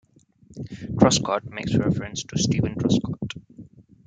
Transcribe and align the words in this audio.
"Truscott" 0.97 1.45
makes 1.51 1.75
reference 1.75 2.23
to 2.23 2.35
Steven 2.39 2.73
Truscott. 2.75 3.35